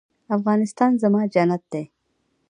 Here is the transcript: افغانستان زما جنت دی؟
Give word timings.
افغانستان 0.37 0.91
زما 1.01 1.21
جنت 1.33 1.63
دی؟ 1.71 1.83